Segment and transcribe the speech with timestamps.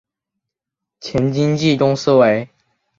[0.99, 2.49] 前经纪公司为。